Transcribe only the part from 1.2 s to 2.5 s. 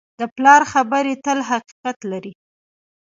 تل حقیقت لري.